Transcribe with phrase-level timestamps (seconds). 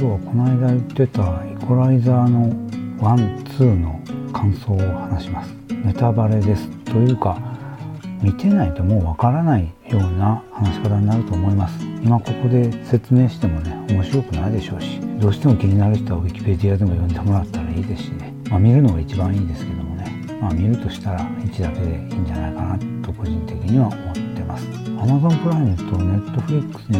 [0.00, 2.54] 今日はこの間言ってたイコライザーの
[3.02, 4.00] ワンツーの
[4.32, 5.52] 感想を話します。
[5.70, 7.36] ネタバレですというか
[8.22, 11.84] 見てないともうわからないような話し方になると思います。
[12.00, 20.24] 今ここで説明してもね面白くないでしょうしどうしても気になる人は Wikipedia でも読んでもらったらいいですしね、まあ、見るのが一番いいんですけどもね。
[20.40, 24.64] まあ見るとしたら1だけでいいんじゃないかなと個人的には思ってます。
[24.68, 26.98] Amazon プライムと Netflix に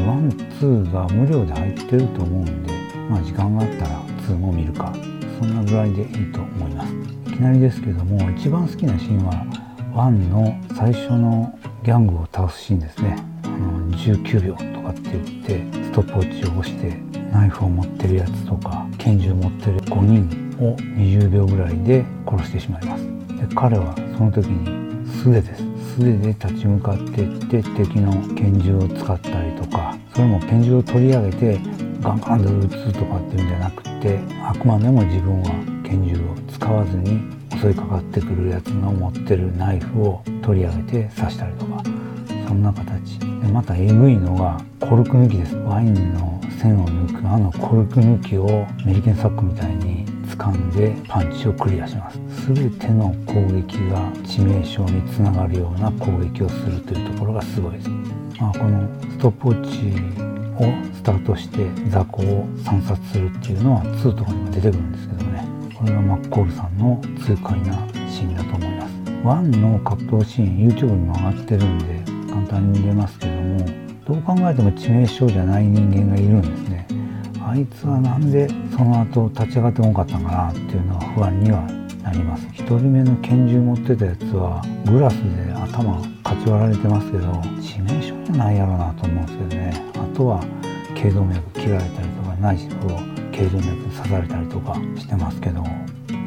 [0.58, 2.77] 1、2が無料で入ってると思うんで
[3.08, 4.92] まあ時間があったら2も見るか。
[5.38, 6.92] そんなぐらいでいいと思います。
[7.30, 9.46] いきなりですけども一番好きなシーンは
[9.94, 13.16] 1の最初のギャングを倒すシーンですね。
[13.44, 16.96] あの19秒とかって言ってストップウォッチを押して
[17.32, 23.04] ナイフを持ってるやつとか拳銃を持ってる5人を20秒ぐらいで殺してしまいます。
[23.04, 25.62] で彼はその時に素手です。
[25.94, 31.60] 素手で立ち向かっていって敵の拳銃を使ったりとかそれも拳銃を取り上げて
[32.00, 35.50] ガンガンで撃つとかっていうんじゃなくてあくまでも自分は
[35.84, 37.20] 拳銃を使わずに
[37.60, 41.82] 襲いかかってくるやつの持ってるナイフを取り上げて刺したりとか
[42.46, 52.18] そんな形でまたえぐいのがコルク抜きですワインの線を抜くあのコルク抜きをメリケンサックみたいに掴んでパンチをクリアします
[52.52, 57.88] 全ての攻撃が致命傷につながるような攻撃をするというところがすごいです、
[58.40, 60.27] まあ、このストップウォッチ
[60.94, 65.44] スタートして雑魚を散殺するっていうのは2とかにも出てくるんですけどね。
[65.74, 67.74] これがマッコールさんの痛快な
[68.08, 68.94] シーンだと思います。
[69.22, 72.02] 1の格闘シーン YouTube にも上がってるんで
[72.32, 73.58] 簡単に見れますけども
[74.06, 76.86] どう考えても致命傷じゃない人間がいるんですね。
[77.44, 81.60] あいつはなんでその後立ち上がってこなかったんかなっていうのは不安には
[82.02, 82.46] なります。
[82.46, 87.26] 1人目の拳銃持ってたやつはグラスで頭かち割られてますけど
[87.60, 89.97] 致命傷じゃないやろうなと思うんですけどね。
[90.18, 90.42] とは
[90.96, 92.70] 頸動脈切られたりとか内視を
[93.30, 95.62] 頸動脈刺されたりとかしてますけど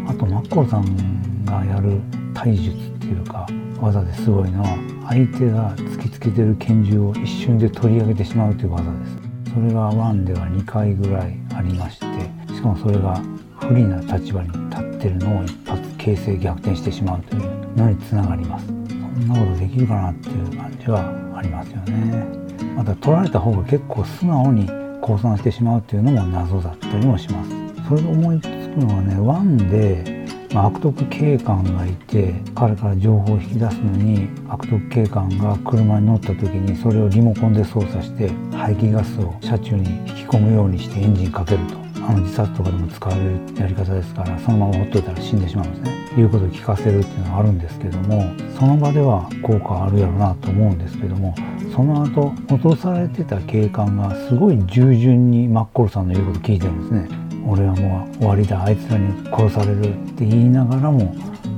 [0.08, 2.00] あとマッコーさんがやる
[2.34, 3.46] 体術っていうか
[3.82, 4.78] 技ですごいのは
[5.10, 9.54] 相手が突きつけてる拳銃を一瞬で取り上げてしまうという技です。
[9.54, 12.06] それが1では2回ぐらいありまして。
[12.54, 13.20] しかもそれが
[13.60, 18.68] 不利な立場に立ってるのを一発形勢逆転してしまうというのにつながります。
[18.68, 22.41] そんなことできるかなっていう感じはありますよね。
[22.76, 24.70] また取られた方が結構素直に
[25.02, 27.50] 降参してしまうっていうのも謎だったりもします。
[27.88, 28.50] それで思いつく
[28.80, 30.22] のはね1で
[30.54, 41.82] まあ、悪徳警官がいて彼から情報を引き出すのに悪徳警官が車に乗った時にそれをリモコンで操作して排気ガスを車中に引き込むようにしてエンジンかけると。
[42.04, 45.92] あの自殺とかでも使われるやり方ですからそのままほっといたら死んでしまうんですね。
[46.18, 51.36] いうことを聞かせるっていうのはあるんですけどもその場では効果あるやろなと思うんですけども
[51.74, 57.22] その後落とされてた警官がすごい従順にマッコールさんの言うこと聞いてるんですね。
[57.48, 58.64] 俺はもう終わりだ。
[58.64, 61.16] あいつらに殺されるって言いながらも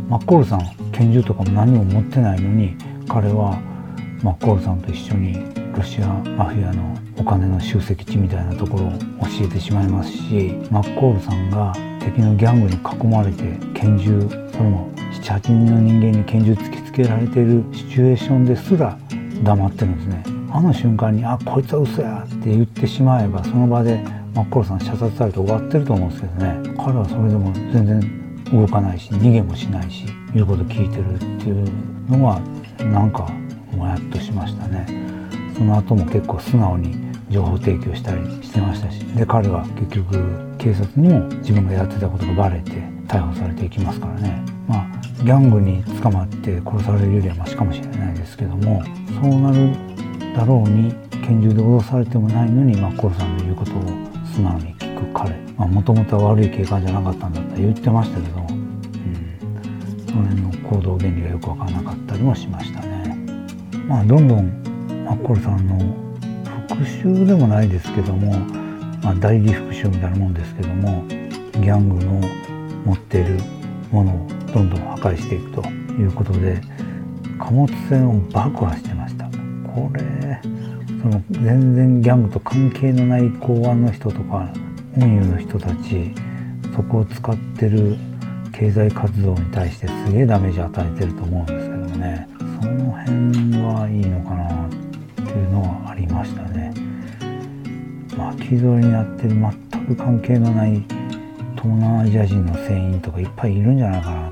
[0.10, 2.76] マッコールさん拳銃とかも何も持ってないのに
[3.10, 3.60] 彼は
[4.22, 5.34] マッコールさんと一緒に
[5.76, 13.44] ロシアマフィアのお金の集積地みたいなところを教えてしまいますしマッコールさんが敵のギャングに囲まれて
[13.74, 18.98] 拳銃それも78人の人間に拳銃突きつけられているシチュエーションですら
[19.44, 20.24] 黙ってるんですね。
[20.52, 24.04] あの瞬間に「あこいつは嘘や」って言ってしまえばその場で
[24.36, 26.56] マッコールさん射殺されて終わってると思うんですけどね。
[26.78, 28.02] 彼はそれでも全然
[28.52, 31.68] 動かないし逃げもしないし言うこと聞いてるっていう
[32.10, 32.40] のは
[32.92, 33.28] なんか
[33.76, 34.86] もやっとしましたね。
[35.58, 36.96] その後も結構素直に
[37.30, 39.00] 情報提供したりしてましたし。
[39.16, 42.72] で彼は結局警察にも自分がやってたことがバレて
[43.08, 44.53] 逮捕されていきますからね。
[44.68, 48.84] まあギャングに捕まって殺されるよりはマシかもしれないですけども
[49.22, 49.72] そうなる
[50.36, 50.94] だろうに
[51.26, 53.84] 拳銃で脅されてもないのにマッコールさんの言うことを
[54.34, 55.44] 素直に聞く彼。
[55.58, 58.48] もともとは悪い警官じゃなかったんだったら言ってましたけど、うん、
[60.08, 63.16] その辺の行動原理がよく分からなかったりもしましたね。
[63.88, 64.48] まあどんどん
[65.06, 65.78] マッコルさんの
[66.68, 68.34] 復讐でもないですけども、
[69.04, 72.22] まあ、代理復讐みたいなもんですけどもギャングの
[72.86, 73.40] 持っている
[73.92, 75.68] ものをどんどん破壊していくと
[76.00, 76.62] いうことで
[77.40, 79.26] 貨物船を爆破してました。
[79.74, 80.40] これ
[81.02, 84.48] その全然ギャングと関係のない公安の人とか
[84.96, 86.14] 運輸の人たち
[86.76, 87.98] そこを使ってる
[88.54, 92.28] 経済活動に対してすげえダメージ与えてると思うんですけどもね
[92.62, 93.12] その辺
[93.64, 94.70] はいいのかなっ
[95.16, 96.72] ていうのはありましたね。
[98.16, 100.86] 巻き添えになってる全く関係のない
[101.56, 104.23] 東南アジア人の船員とかいっぱいいるんじゃないかな。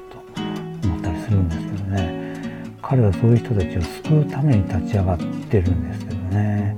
[2.92, 6.76] 彼はそういう人たちを救うために立ち上がってるんですけどね。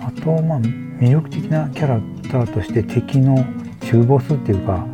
[0.00, 3.36] あとまあ魅力的なキャラクターとして敵の
[3.82, 4.84] 中ボスっていうか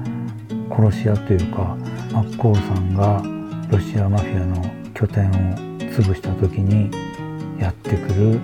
[0.70, 1.78] 殺し屋というか
[2.12, 3.22] マッコールさんが
[3.70, 5.32] ロシアマフィアの拠点を
[5.78, 6.90] 潰した時に
[7.58, 8.38] やってくる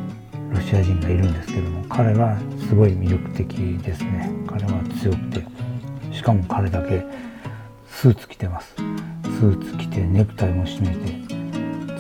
[0.54, 4.30] ロシア人がいるんですけども彼はすごい魅力的ですね。
[4.46, 5.44] 彼は強くて。
[6.16, 7.04] しかも彼だけ
[7.86, 8.74] スーツ着てます。
[8.74, 10.94] スーツ着てネクタイも締め
[11.26, 11.29] て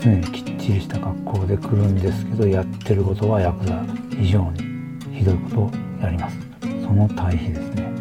[0.00, 3.84] 常にきっちりした格好で来るんですけどやってることはヤクザ
[4.18, 5.70] 以上にひどいことを
[6.02, 6.38] やります。
[6.62, 7.92] その対比ですね。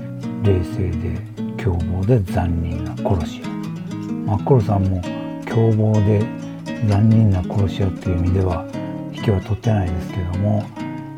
[0.44, 1.22] 冷静で
[1.57, 3.50] 凶暴で残忍な殺し屋
[4.25, 5.01] マッコルさんも
[5.46, 6.25] 凶暴で
[6.88, 8.66] 残忍な殺し屋っていう意味では
[9.12, 10.63] 引きは取ってないですけども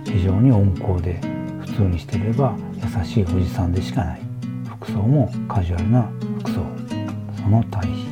[0.05, 1.21] 非常に温厚で
[1.59, 4.21] 普通にしていれば優しいおじさんでしかない。
[4.65, 6.65] 服装もカジュアルな服装。
[7.37, 8.07] その対比。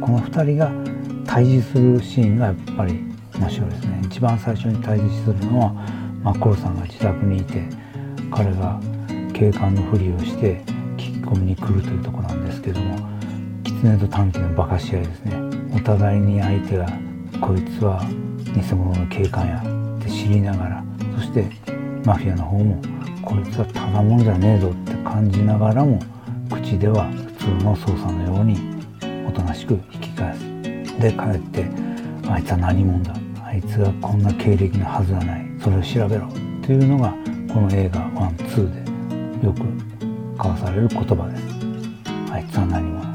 [0.00, 0.89] この2人が
[1.30, 2.98] 対峙するシーンがやっぱり
[3.38, 4.00] 面白いですね。
[4.04, 5.72] 一番最初に対峙するのは
[6.24, 7.62] マッコロさんが自宅にいて
[8.32, 8.80] 彼が
[9.32, 10.60] 警官のふりをして
[10.96, 12.98] 聞き込みに来るというとこなんですけども
[13.62, 15.36] 狐と短期のバカし合いですね。
[15.72, 16.86] お互いに相手が
[17.40, 18.04] こいつは
[18.52, 19.62] 偽物の警官や
[20.00, 20.84] って知りながら
[21.14, 21.48] そして
[22.04, 22.82] マフィアの方も
[23.22, 26.00] こいつはただものじゃねえぞって感じながらも
[26.50, 28.58] 口では普通の捜査のように
[29.28, 30.49] おとなしく引き返す。
[31.00, 31.64] で帰って
[32.28, 33.14] あいつは何者だ？
[33.42, 35.46] あいつがこんな経歴のはずはない。
[35.58, 36.28] それを調べろ。
[36.62, 37.14] というのが
[37.52, 39.60] この映画12でよく
[40.36, 41.42] 交わされる言葉です。
[42.30, 43.10] あいつは何者？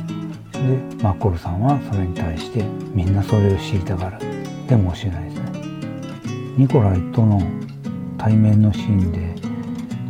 [0.51, 4.19] でマッコルさんはそれに対してみんなそれを知りたがる。
[4.67, 5.51] でも教えないですね。
[6.57, 7.39] ニコライとの
[8.17, 9.35] 対面のシーンで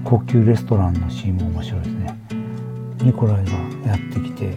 [0.03, 2.17] 高級レストランのシーンも面白いですね。
[2.99, 3.51] ニコライが
[3.85, 4.55] やってきて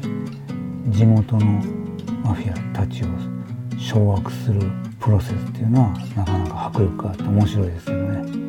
[0.90, 1.60] 地元の
[2.24, 3.06] マフィアたちを
[3.78, 4.60] 掌握する
[5.00, 8.48] プロセスっていうのはなかなか迫力があって面白いですけどね。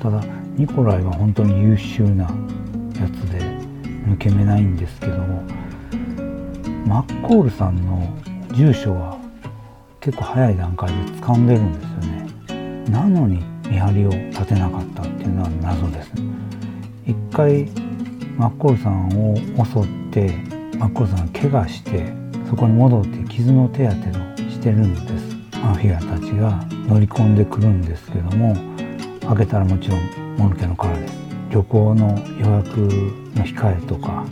[0.00, 0.22] ただ
[0.56, 2.30] ニコライは本当に優秀なや
[3.08, 3.40] つで
[4.06, 5.42] 抜け目ないんですけども
[6.86, 8.08] マッコールさんの
[8.54, 9.18] 住所は
[10.00, 12.90] 結構早い段階で掴んでるんですよね。
[12.90, 16.22] なのに見張りを立てなかったっていうのは謎ですね。
[17.06, 17.66] 一回
[18.36, 22.12] マッコールさんを襲ってマッコさん怪我して
[22.48, 24.12] そこに戻って傷の手当てを
[24.50, 25.36] してるんです。
[25.58, 28.56] マフィアたちが乗り込んでくるんですけども
[29.26, 31.14] 開けたらもちろんもぬけの殻です。
[31.50, 34.24] 旅行の予約の控えとか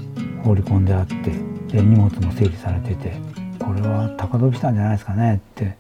[0.45, 1.15] 放り込んであって
[1.77, 3.13] で荷物も整理されてて
[3.59, 5.77] これは高飛びしたんじゃないですかねって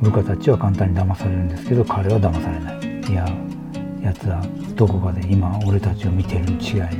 [0.00, 3.12] 部下たちは簡単に騙されるんですけど彼は騙されない。
[3.12, 3.28] いや
[4.02, 4.42] やつは
[4.74, 6.90] どこかで今俺たちを見てるに違いない。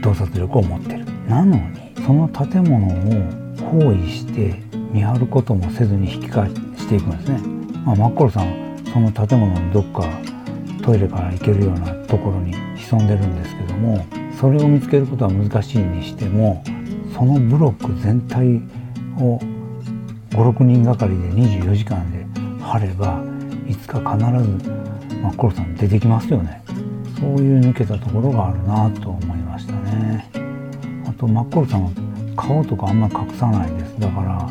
[0.00, 1.04] 洞察力を持ってる。
[1.28, 4.54] なのにその建物を包囲して
[4.92, 7.38] 見張ることもせずに引き返していくんですね、
[7.84, 10.02] まあ、マッコロさんその建物のどっか
[10.82, 14.04] トイレから行けるようなところに潜んでるんですけども
[14.40, 16.64] それを見つけることは難しいにしても
[17.14, 18.56] そのブロック全体
[19.22, 19.38] を
[20.30, 22.24] 56人がかりで24時間で
[22.62, 23.22] 張れば
[23.68, 24.70] いつか必ず
[25.20, 26.62] マッコロさん出てきますよね。
[27.20, 30.39] そういう抜けたところがあるなと思いましたね。
[31.20, 31.90] とマッコロさんは
[32.34, 34.00] 顔とかあんまり隠さないです。
[34.00, 34.48] だから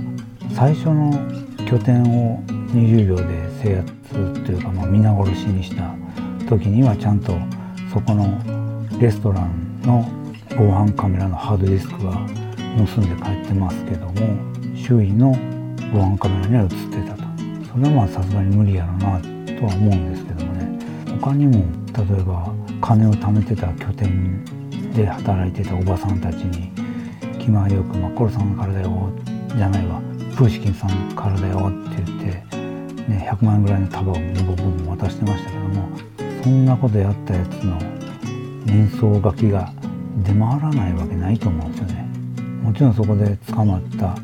[0.54, 1.12] 最初の
[1.66, 3.24] 拠点を20秒で
[3.64, 3.92] 制圧
[4.46, 5.96] というか、まあ、皆殺しにした
[6.48, 7.34] 時にはちゃんと
[7.92, 8.40] そこの
[9.00, 10.08] レストランの
[10.50, 12.14] 防犯カメラのハードディスクは
[12.78, 14.14] 盗んで帰ってますけども
[14.76, 15.34] 周囲の
[15.92, 17.24] 防犯カメラには映ってたと。
[17.72, 20.70] それはまあさすがに無理やろなとは思うんですけどもね。
[21.20, 21.66] 他にも
[21.98, 24.46] 例えば金を貯めてた拠点
[25.00, 26.72] で働いてたおばさんたちに
[27.40, 29.10] 気前よく「マッコロさんからだよ」
[29.56, 30.02] じゃないわ
[30.36, 32.26] 「プーシキンさんからだよ」って言って、
[33.08, 35.90] ね、100万円ぐらいの束をボンボボ渡してましたけども
[36.44, 37.78] そんなことやったやつの
[38.66, 39.72] 人相書きが
[40.22, 42.06] 出回らないわけないと思うんですよね。
[42.62, 44.16] もちろんそこで捕まった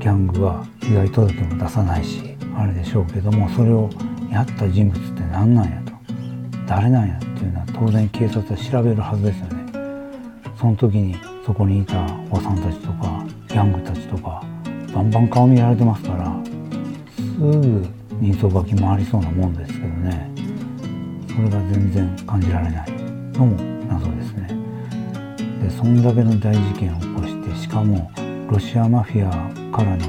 [0.00, 3.88] ギャングは被害届も出さないしあれでしょうけどもそれを
[4.30, 5.92] やった人物って何なんやと。
[6.66, 9.55] 誰なんやっていうのは当然警察は調べるはずですよね。
[10.66, 11.94] その時にそこにいた
[12.28, 14.42] おばさんたちとかギャングたちとか
[14.92, 16.36] バンバン顔見られてますから
[17.14, 17.86] すぐ
[18.20, 20.28] 人相書きもありそうなもんですけどね。
[21.28, 22.90] それが全然感じられない。
[23.34, 24.48] のも謎ですね。
[25.62, 28.10] でそんだけの大事件を起こしてしかも
[28.50, 29.30] ロシアマフィア
[29.70, 30.04] からの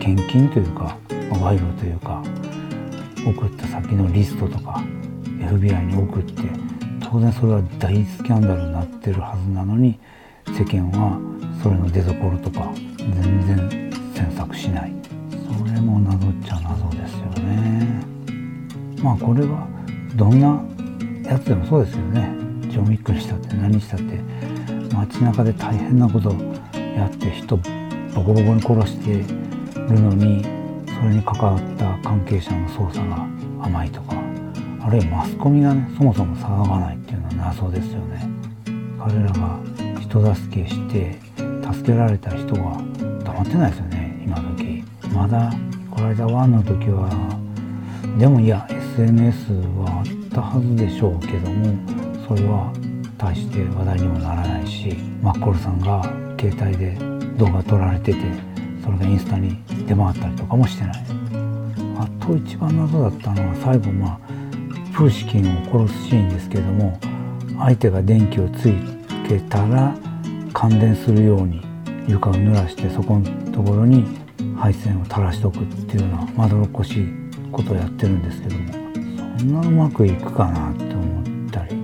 [0.00, 0.96] 献金というか
[1.30, 2.22] 賄賂というか
[3.26, 4.82] 送った先のリストとか
[5.38, 6.71] FBI に送って
[7.12, 10.00] 当然それは大スキャンダルになってるはずなのに
[10.46, 11.20] 世間は
[11.62, 14.94] それの出どころとか全然詮索しない。
[15.30, 18.02] それも謎っちゃ謎ですよね。
[19.02, 19.68] まあこれは
[20.16, 20.64] どんな
[21.30, 22.34] やつでもそうですよね。
[22.70, 24.18] ジョン・ウィックにしたって何したって
[24.94, 26.34] 街中で大変なこと
[26.74, 29.18] やって人ボコボコに殺して
[29.76, 30.42] るのに
[30.86, 33.28] それに関わった関係者の捜査が
[33.60, 34.21] 甘いとか
[34.84, 38.28] あるいはマスコミがねそもそも騒がないっていうのは謎ですよね。
[38.98, 39.58] 彼らが
[40.00, 41.18] 人助けして
[41.72, 42.80] 助けられた人が
[43.24, 44.84] 黙ってないですよね今時。
[45.14, 45.52] まだ
[45.90, 47.08] この間ワンの時は
[48.18, 51.74] でもいや SNS はあったはずでしょうけども
[52.26, 52.72] それは
[53.16, 56.02] 大して話題にもならないしマッコールさんが
[56.38, 56.96] 携帯で
[57.38, 58.20] 動画撮られてて
[58.82, 61.04] それがインスタに出回ったりとかもしてない。
[61.98, 64.41] あと一番謎だったのは最後まあ
[64.94, 66.98] プーシキンを殺すシーンですけども
[67.58, 68.72] 相手が電気をつ
[69.26, 69.96] けたら
[70.52, 71.62] 感電するように
[72.06, 74.04] 床を濡らしてそこのところに
[74.56, 77.06] 配線を垂らしとくっていうようなまどろっこしい
[77.50, 78.72] ことをやってるんですけども
[79.38, 81.76] そんなうまくいくかなって思ったり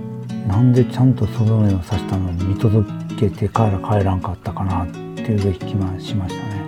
[0.47, 2.89] なんでちゃんとその目を刺したのに見届
[3.19, 6.59] けてから帰らんかったかなっていう気がしましたね。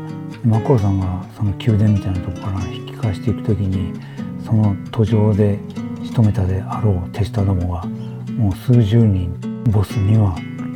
[0.43, 3.93] マコロさんがその宮殿みたいなとこから引き返していく時に
[4.43, 5.59] その途上で
[6.11, 7.85] 仕留めたであろう手下どもが
[8.33, 9.33] もう数十人
[9.71, 10.35] ボスには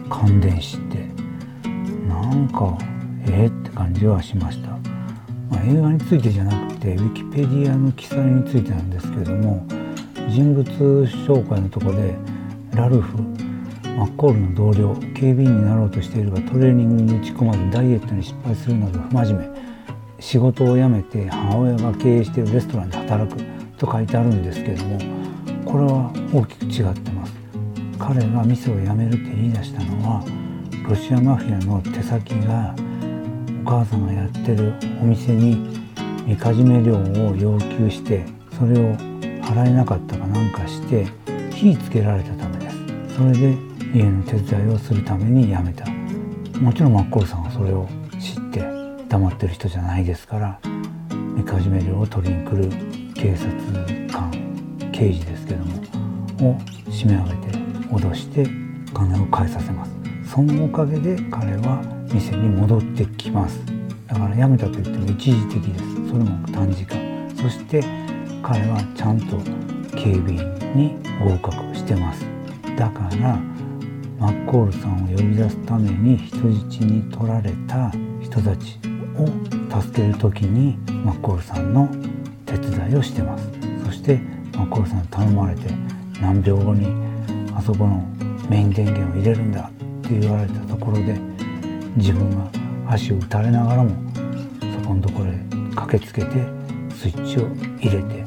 [0.10, 1.10] 感電して
[2.08, 2.78] なんか
[3.28, 4.70] ええって感じはしました。
[5.50, 9.66] まあ、映画についてじゃなくてウィキペディアの記載についてなんですけども
[10.30, 10.64] 人物
[11.28, 12.16] 紹介のとこで
[12.74, 13.18] ラルフ
[13.98, 19.62] マッコールの同僚警備員になろうとしているがトレーニングに打ち込まずダイエットに失敗するなど不真面目
[20.22, 23.44] 仕事を辞めて母親が経営しているレストランで働く
[23.78, 25.25] と書いてあるんですけども
[25.66, 27.34] これは大きく違ってます。
[27.98, 30.24] 彼が店を辞めるって言い出したのは
[30.88, 32.76] ロシアマフィアの手先が
[33.66, 35.80] お母さんがやってるお店に
[36.26, 38.26] みかじめ料を要求して
[38.58, 38.96] それを
[39.42, 41.08] 払えなかったかなんかして
[41.52, 42.78] 火つけられたためです。
[43.16, 43.58] それで
[43.94, 45.86] 家の手伝いをするために辞めた。
[46.60, 47.88] もちろんマッコールさんはそれを
[48.20, 48.64] 知って
[49.10, 50.60] 黙ってる人じゃないですから
[51.36, 52.70] みかじめ料を取りに来る
[53.14, 54.45] 警察官
[54.96, 55.74] 刑事ですけども
[56.52, 56.58] を
[56.90, 57.58] 締め上げて
[57.92, 58.48] 脅して
[58.94, 59.92] 金を返させます。
[60.32, 61.82] そのおかげで彼は
[62.14, 63.60] 店に戻ってきます。
[64.08, 65.84] だから辞めたと言っても一時的です。
[66.10, 67.30] それも短時間。
[67.36, 67.82] そして
[68.42, 69.38] 彼はちゃんと
[69.98, 70.38] 警備員
[70.74, 72.26] に合格してます。
[72.78, 73.38] だから
[74.18, 76.38] マッコールさんを呼び出すために人
[76.72, 78.80] 質に取られた人たち
[79.18, 81.90] を助ける時にマッコールさんの
[82.46, 83.50] 手伝いをしてます。
[83.86, 84.22] そして
[84.56, 85.70] マッコールさん頼まれて
[86.22, 86.88] 何秒後に
[87.56, 88.04] あそこの
[88.50, 91.20] メイン電源を入れるんだって言われたところで
[91.96, 92.50] 自分が
[92.88, 93.92] 足を打たれながらも
[94.82, 95.40] そこのところへ
[95.76, 96.32] 駆けつけて
[96.96, 97.48] スイッチを
[97.80, 98.24] 入れて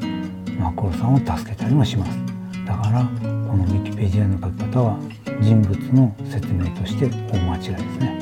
[0.59, 2.19] マッコールさんを助けたりもします。
[2.67, 3.05] だから
[3.49, 4.99] このウィキペディアの書き方は
[5.41, 8.19] 人物の説明として大間違いですね。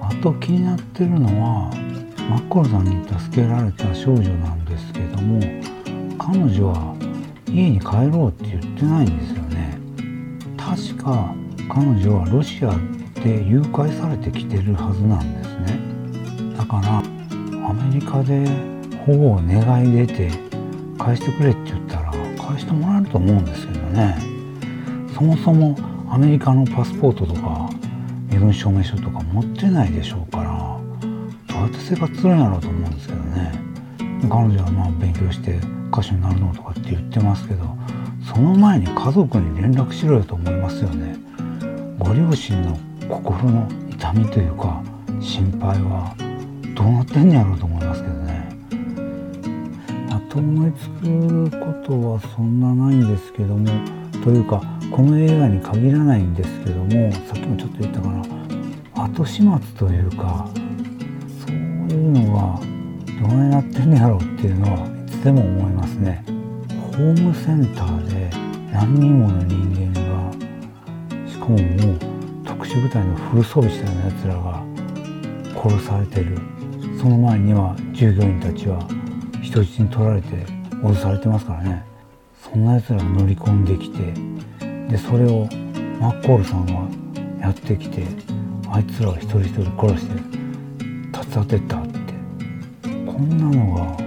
[0.00, 1.70] あと気になってるのは
[2.28, 5.40] マッコロさんに助けられた少女なんですけども
[6.18, 6.96] 彼女は
[7.48, 9.78] 家に帰ろうって言ってないんですよね。
[10.56, 11.34] 確か
[11.68, 12.70] 彼女はロシア
[13.22, 16.56] で誘拐されてきてるはずなんですね。
[16.56, 16.98] だから
[17.68, 18.46] アメリカで
[19.06, 20.30] 保護を願い出て
[20.98, 24.18] 返してくれって言ったら返してもらえると思うんですけどね。
[25.14, 25.76] そもそも
[26.10, 27.70] アメリカのパスポートとか
[28.30, 30.78] 身分証明書とか持ってないでしょうから
[31.48, 33.52] どうやって生活するんやろうと思うんですけどね。
[34.28, 35.58] 彼女はまあ勉強して
[35.92, 37.76] 歌手になるのとかって言ってますけど
[38.24, 41.16] その前に家族に連絡しろよと思いますよね。
[41.98, 42.78] ご両親の
[43.08, 44.82] 心の痛みというか
[45.20, 46.14] 心配は
[46.74, 48.48] どうなってんやろうと思いますけどね。
[50.10, 53.68] あと思いつくことはそんなないんですけども
[54.24, 58.22] というかこの映画に限らないんですけどもさっきもちょっと言ったかな。
[59.04, 60.48] 後始末というか
[61.46, 62.60] そういうのは
[63.20, 64.95] どうなってんやろうっていうのは
[65.26, 66.24] でも思いますね。
[66.92, 68.30] ホームセンターで
[68.72, 70.30] 何人もの人間が
[71.28, 71.98] しかももう
[72.44, 74.62] 特殊部隊のフル装備したようなやつらが
[75.60, 76.38] 殺されてる。
[76.96, 78.78] その前には従業員たちは
[79.42, 80.28] 人質に取られて
[80.74, 81.84] 脅されてますからね。
[82.40, 84.12] そんなやつらが乗り込んできて
[84.88, 85.48] でそれを
[85.98, 86.88] マッコールさんは
[87.40, 88.04] やってきて
[88.70, 90.14] あいつらを一人一人殺して
[91.12, 91.98] 立ち去ってったって。
[93.06, 94.05] こんなのが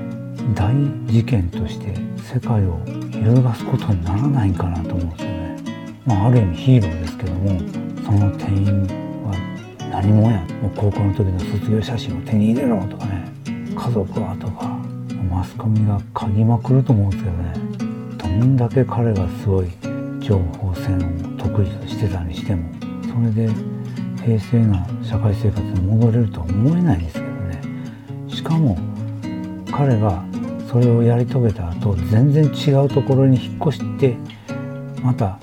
[0.55, 0.73] 大
[1.11, 1.93] 事件として
[2.33, 2.79] 世界を
[3.11, 5.57] 揺るがすことにならないかなと思うんですよね。
[6.05, 7.59] まあ、ある意味ヒーローですけども
[8.03, 8.81] その店員
[9.25, 13.31] は何者やもう高校の時の卒業写真を手に入れろとかね
[13.75, 14.79] 家族はとか
[15.29, 17.53] マスコミが嗅ぎまくると思うんですけどね
[18.17, 19.67] どんだけ彼がすごい
[20.19, 22.69] 情情報戦を得意としてたにしても
[23.03, 23.53] それで
[24.23, 27.61] 平静な社会生活に戻れるとは思えないですけどね
[28.27, 28.77] しかも
[29.71, 30.23] 彼が
[30.71, 34.15] それをやり遂げた後全然違うところに引っ越して
[35.01, 35.39] また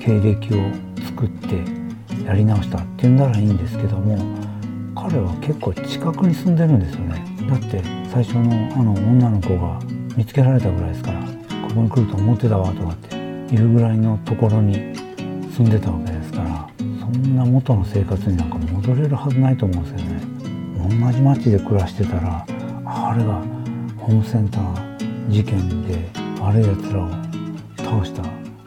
[0.00, 0.58] 経歴を
[1.04, 1.62] 作って
[2.24, 4.16] やり直したっていうんならいいんですけども
[4.94, 7.22] 彼は結構近くに住んでるんですよね。
[7.46, 9.78] だって最初のあの女の子が
[10.16, 11.20] 見つけられたぐらいですから
[11.68, 13.16] ここに来ると思ってたわとかって
[13.54, 14.94] いうぐらいのところに
[15.54, 20.22] 住んでたわけですからそんな元の生活になんか戻れるはずないと思うんですよね。
[20.88, 22.46] 同じ町で暮らしてたら
[22.86, 23.53] あれが
[24.04, 25.94] ホームセンター事件で
[26.38, 27.08] 悪いやつらを
[27.78, 28.22] 倒した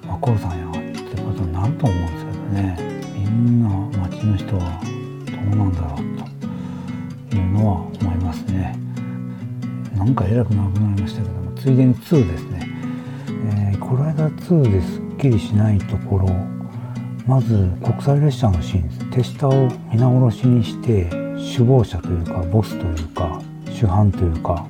[0.07, 2.77] マコールさんやってことになると思うんですけどね。
[3.13, 8.75] みんな町の人はどうなんだろうというのは思いますね。
[9.95, 12.67] なんか偉くなくなりましたけどもついでに2ですね、
[13.73, 16.29] えー、この間2ですっきりしないところ
[17.27, 19.11] まず国際列車のシーンです。
[19.11, 23.39] 手下を皆殺しにして首謀者というかボスというか
[23.69, 24.65] 主犯というか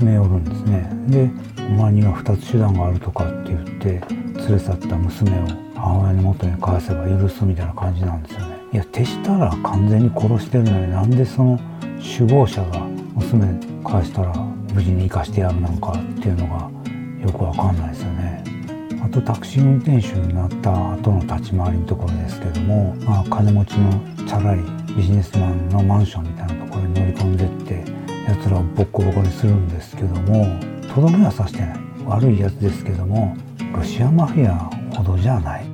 [0.00, 0.88] 詰め寄るんですね。
[1.08, 1.30] で
[1.68, 4.00] お前には2つ手段があるとかって言って
[4.38, 8.56] 連れ去った娘を母親の元に返せば許すみたいな感じなんですよね。
[8.72, 11.60] いや手したら完全に殺してるのになんでその
[11.98, 12.80] 首謀者が
[13.14, 14.34] 娘返したら
[14.72, 16.70] 無事に生かしてやるなんかっていうのが
[17.20, 18.44] よくわかんないですよね。
[19.04, 23.92] あとタクシー運転手になった後の立ち回りのところですけども、まあ、金持ちの
[24.26, 24.58] チャラい
[24.94, 27.99] ビジネスマンのマンションみたいなところに乗り込んでって
[28.30, 30.46] 奴らをボッコボコにするんですけども
[30.94, 31.80] とどめは刺してない。
[32.06, 33.36] 悪いやつですけども
[33.74, 34.56] ロシアマフィア
[34.96, 35.64] ほどじゃない。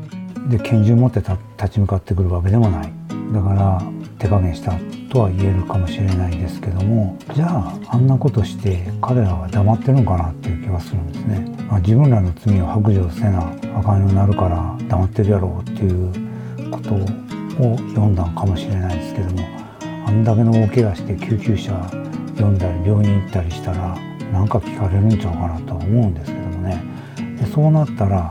[0.49, 1.37] で拳銃持って立
[1.71, 2.93] ち向かってくるわけでもない。
[3.33, 3.83] だから
[4.19, 4.73] 手加減した
[5.11, 19.41] とは言えるかもしれないですけどもじゃああんなことして彼らは黙ってるのかなっていう気がするんですね、まあ、自分らの罪を白状せなあかんようになるから黙ってるやろうっていうことを読んだんかもしれないですけども
[20.07, 21.73] あんだけの大怪我して救急車
[22.37, 23.97] 読んだり病院行ったりしたら
[24.33, 26.83] 何か聞かれるんちゃうかなとは思うんですけどもね。
[27.39, 28.31] でそうなったら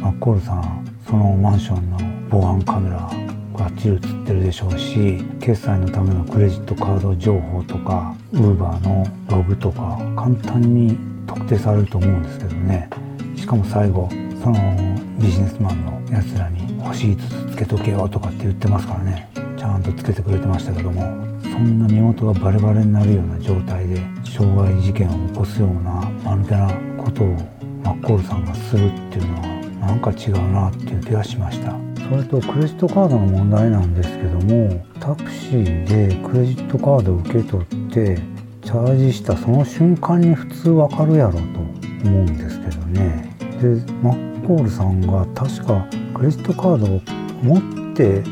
[0.00, 1.98] マッコールさんそのマンションの
[2.30, 3.10] 防犯カメラ
[3.56, 12.88] がっちり映ってるでしょうし決済のためのクレジットカード情報とかウーバーのログとか簡単に特定されると思うんですけどね。
[13.36, 14.08] しかも最後
[14.42, 14.58] その
[15.18, 19.30] ビジネスマンのやつらに欲しいつつつけとけよとかって言ってますからね。
[19.56, 21.31] ちゃんとつけてくれてましたけども。
[21.52, 27.26] そんな身元がバレバレになるような状態で傷害事件を起こすような間抜けなことを
[27.84, 29.42] マッコールさんがするっていうのは
[29.88, 31.76] なんか違うなっていう気がしました。
[32.08, 38.18] それとクレジットカードの問題なんですけどもタクシーでクレジットカードを受け取って
[38.62, 41.44] チャージしたその瞬間に普通わかるやろと思
[42.04, 43.34] うんですけどね。
[43.60, 43.68] で
[44.02, 47.00] マッコールさんが確かクレジットカードを
[47.42, 48.22] 持って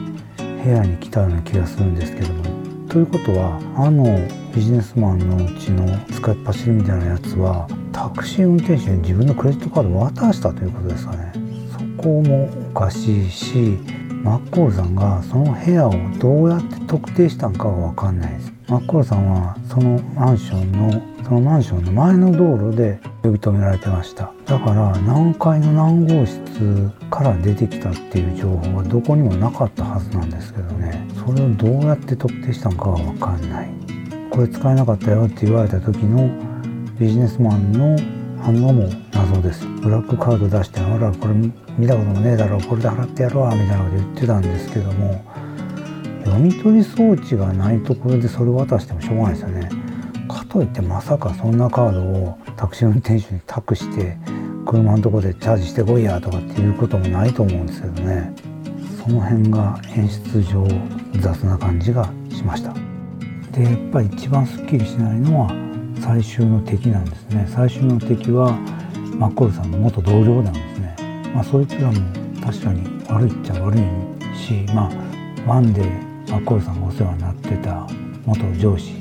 [0.64, 2.49] 部屋に来たような気がするんですけども
[2.90, 4.04] ということはあの
[4.52, 11.32] ビジネスマンのうちの使いっ走りみたいなやつはタクシー運転手に自分のクレジットカードを渡したということですかね。
[11.70, 13.78] そこもおかしいし
[14.24, 18.52] マッコールさんがその部屋をどうやって特定したんかが分かんないです。
[18.66, 24.32] マッコールさんはそのマンションのそのマンションの前の道路で呼び止められてました。
[24.46, 31.06] だから何階の何号室から出てきたっていう情報はどこにもなかったはずなんですけどね。
[31.14, 33.70] それをどうやって特定したのかが分かんない。
[34.30, 36.30] これ使えなかったよって言われた時の
[36.98, 37.96] ビジネスマンの
[38.42, 39.66] 反応も謎です。
[39.66, 41.34] ブラックカード出してほらこれ
[41.78, 45.24] 見たこともねえだろこれで払ってやろうみたいなこと言ってたんですけども
[46.24, 49.69] 読み取り装置がないところでそれを渡してもしょうがないですよね。
[50.50, 54.16] といってまさかそんなカードをタクシー運転手に託して
[54.66, 58.34] 車のとこでチャージしてこいやとかっていうこともないと思うんですけどね。
[59.02, 60.66] その辺が演出上
[61.20, 62.74] 雑な感じがしました。
[63.52, 65.50] でやっぱり一番すっきりしないのは
[66.00, 67.46] 最終の敵なんですね。
[67.48, 68.52] 最終の敵は
[69.16, 70.96] マッコルさんの元同僚なんですね。
[71.32, 71.94] まあそいつらも
[72.44, 73.80] 確かに悪いっちゃ悪い
[74.36, 74.90] しまあ
[75.46, 75.82] ワンで
[76.28, 77.86] マッコルさんがお世話になってた
[78.26, 78.92] 元上司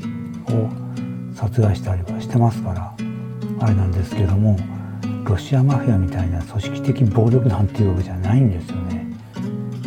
[0.48, 0.89] を
[1.40, 2.94] 殺害したりはしてますから
[3.62, 4.58] あれなんですけども
[5.24, 9.06] ロシアマフィアみたいな組織的暴力団っていうわけじゃないんですよね。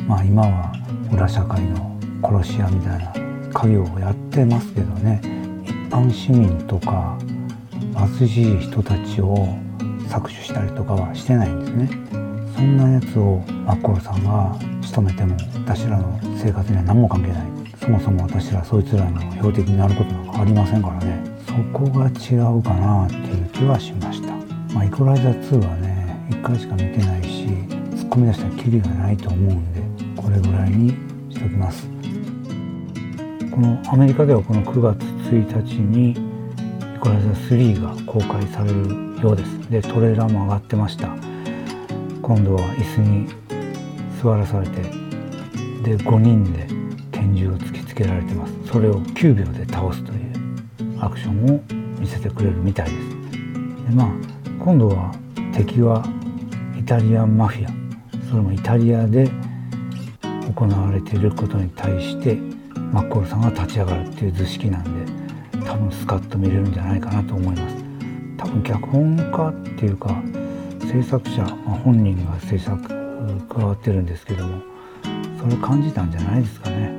[0.06, 0.72] まあ今は
[1.12, 3.12] 裏社会の殺し屋みたいな
[3.52, 5.20] 家業をやってますけどね
[5.64, 7.18] 一般市民とか
[8.18, 9.46] 貧しい人たちを
[10.08, 11.90] 搾取したりとかはしてないんですね。
[12.56, 15.36] そんなやつをマッコールさんが仕留めても
[15.66, 17.46] 私らの生活には何も関係ない
[17.78, 24.32] そもそも私らそいつらの標的になることなんかありませんからねそこが違うかなっていう気はしました。
[24.74, 27.44] まあ、イコライザー2はね、1回しか見てないし
[27.94, 29.82] 突っ、込み出したらキリがないと思うんで
[30.16, 30.90] これぐらいに
[31.30, 31.86] しておきます。
[33.50, 39.70] このアメリカではこの9月1日にイコライザー3が公開されるようです。
[39.70, 41.08] でトレーラーも上がってました。
[42.22, 43.28] 今度は椅子に
[44.22, 44.80] 座らされて
[45.82, 46.66] で5人で
[47.10, 48.54] 拳銃を突きつけられてます。
[48.72, 50.32] それを9秒で倒すという。
[51.02, 51.60] アクションを
[51.98, 52.96] 見せてくれるみたいです。
[53.88, 54.08] でまあ
[54.64, 55.12] 今度は
[55.52, 56.04] 敵は
[56.78, 57.70] イタリアンマフィア。
[58.30, 59.28] それもイタリアで
[60.54, 62.36] 行われていることに対して
[62.92, 65.12] マッコールさんが立ち上がるっていう図式なんで
[65.66, 67.76] 多分スカッと見れるんじゃないかなと思います。
[68.38, 70.22] 多分脚本家っていうか
[70.80, 72.80] 制作者、まあ、本人が制作
[73.48, 74.62] 加わってるんですけども
[75.40, 76.92] それ感じたんじゃないですかね。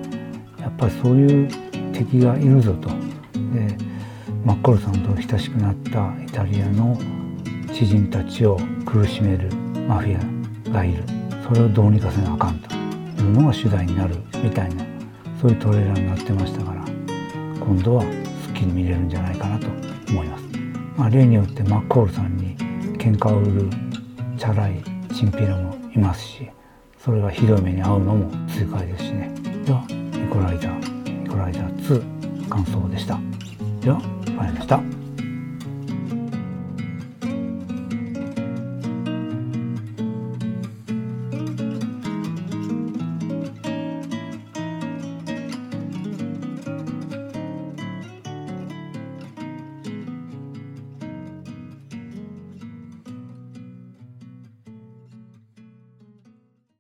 [0.59, 1.47] やっぱりそういう
[1.93, 3.02] 敵がいるぞと。
[4.45, 6.97] マッコールさんと親しくなったイタリアの
[7.73, 9.49] 知人たちを苦しめる
[9.87, 10.17] マフィ
[10.69, 11.03] アがいる。
[11.43, 12.73] それをどうにかせなあかんと
[13.21, 14.85] いうのが主題になるみたいな
[15.39, 16.85] そういうトレーラーになってましたから
[17.59, 18.07] 今度はす
[18.49, 19.67] っきり見れるんじゃないかなと
[20.09, 20.43] 思います、
[20.97, 22.57] まあ、例によってマッコールさんに
[22.97, 23.69] 喧嘩を売る
[24.37, 24.81] チャラい
[25.13, 26.49] チンピラもいますし
[26.97, 29.29] それがひどい目に遭うのも痛快ですしね。
[29.65, 33.19] ではイコライザーイコライザー2感想でした。
[33.81, 34.01] では
[34.43, 34.92] バイでした。